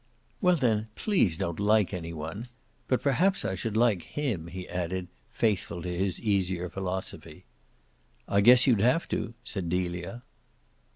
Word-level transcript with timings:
"Well 0.41 0.55
then 0.55 0.87
please 0.95 1.37
don't 1.37 1.59
like 1.59 1.93
any 1.93 2.11
one. 2.11 2.47
But 2.87 3.03
perhaps 3.03 3.45
I 3.45 3.53
should 3.53 3.77
like 3.77 4.01
him," 4.01 4.47
he 4.47 4.67
added, 4.67 5.09
faithful 5.31 5.83
to 5.83 5.95
his 5.95 6.19
easier 6.19 6.69
philosophy. 6.69 7.45
"I 8.27 8.41
guess 8.41 8.65
you'd 8.65 8.79
have 8.79 9.07
to," 9.09 9.35
said 9.43 9.69
Delia. 9.69 10.23